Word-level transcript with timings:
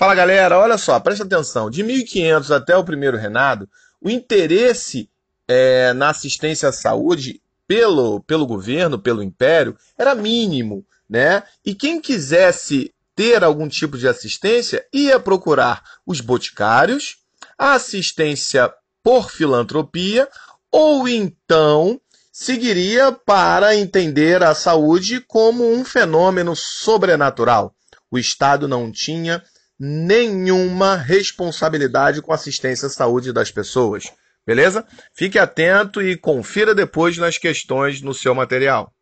Fala 0.00 0.14
galera, 0.14 0.58
olha 0.58 0.78
só, 0.78 0.98
presta 0.98 1.24
atenção. 1.24 1.68
De 1.68 1.82
1500 1.82 2.50
até 2.50 2.74
o 2.74 2.82
primeiro 2.82 3.18
reinado, 3.18 3.68
o 4.00 4.08
interesse 4.08 5.10
é, 5.46 5.92
na 5.92 6.08
assistência 6.08 6.70
à 6.70 6.72
saúde 6.72 7.42
pelo, 7.68 8.22
pelo 8.22 8.46
governo, 8.46 8.98
pelo 8.98 9.22
império, 9.22 9.76
era 9.98 10.14
mínimo, 10.14 10.86
né? 11.06 11.42
E 11.62 11.74
quem 11.74 12.00
quisesse 12.00 12.94
ter 13.14 13.44
algum 13.44 13.68
tipo 13.68 13.98
de 13.98 14.08
assistência 14.08 14.86
ia 14.90 15.20
procurar 15.20 15.82
os 16.06 16.22
boticários, 16.22 17.18
a 17.58 17.74
assistência 17.74 18.72
por 19.02 19.30
filantropia, 19.30 20.26
ou 20.72 21.06
então 21.06 22.00
seguiria 22.32 23.12
para 23.12 23.76
entender 23.76 24.42
a 24.42 24.54
saúde 24.54 25.20
como 25.20 25.70
um 25.70 25.84
fenômeno 25.84 26.56
sobrenatural. 26.56 27.74
O 28.10 28.18
Estado 28.18 28.66
não 28.66 28.90
tinha 28.90 29.44
nenhuma 29.80 30.94
responsabilidade 30.94 32.20
com 32.20 32.34
assistência 32.34 32.86
à 32.86 32.90
saúde 32.90 33.32
das 33.32 33.50
pessoas. 33.50 34.12
Beleza? 34.46 34.86
Fique 35.14 35.38
atento 35.38 36.02
e 36.02 36.18
confira 36.18 36.74
depois 36.74 37.16
nas 37.16 37.38
questões 37.38 38.02
no 38.02 38.12
seu 38.12 38.34
material. 38.34 38.92